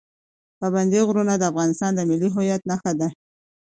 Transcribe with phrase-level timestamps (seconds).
[0.59, 3.07] پابندی غرونه د افغانستان د ملي هویت نښه ده.